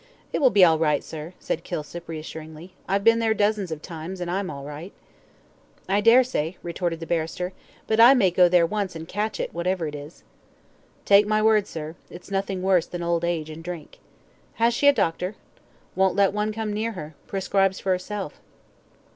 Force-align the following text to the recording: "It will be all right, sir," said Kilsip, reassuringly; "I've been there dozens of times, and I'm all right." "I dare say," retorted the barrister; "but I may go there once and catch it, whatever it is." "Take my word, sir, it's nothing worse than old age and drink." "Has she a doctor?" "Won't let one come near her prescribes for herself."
"It 0.33 0.41
will 0.41 0.49
be 0.49 0.65
all 0.65 0.79
right, 0.79 1.03
sir," 1.03 1.35
said 1.39 1.63
Kilsip, 1.63 2.07
reassuringly; 2.07 2.73
"I've 2.89 3.03
been 3.03 3.19
there 3.19 3.35
dozens 3.35 3.71
of 3.71 3.83
times, 3.83 4.19
and 4.19 4.31
I'm 4.31 4.49
all 4.49 4.63
right." 4.65 4.91
"I 5.87 6.01
dare 6.01 6.23
say," 6.23 6.57
retorted 6.63 6.99
the 6.99 7.05
barrister; 7.05 7.53
"but 7.85 7.99
I 7.99 8.15
may 8.15 8.31
go 8.31 8.49
there 8.49 8.65
once 8.65 8.95
and 8.95 9.07
catch 9.07 9.39
it, 9.39 9.53
whatever 9.53 9.85
it 9.85 9.93
is." 9.93 10.23
"Take 11.05 11.27
my 11.27 11.39
word, 11.39 11.67
sir, 11.67 11.93
it's 12.09 12.31
nothing 12.31 12.63
worse 12.63 12.87
than 12.87 13.03
old 13.03 13.23
age 13.23 13.51
and 13.51 13.63
drink." 13.63 13.99
"Has 14.55 14.73
she 14.73 14.87
a 14.87 14.91
doctor?" 14.91 15.35
"Won't 15.95 16.15
let 16.15 16.33
one 16.33 16.51
come 16.51 16.73
near 16.73 16.93
her 16.93 17.13
prescribes 17.27 17.79
for 17.79 17.91
herself." 17.91 18.41